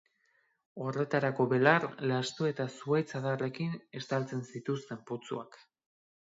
[0.85, 5.63] Horretarako belar, lasto eta zuhaitz-adarrekin estaltzen zituzten putzuak.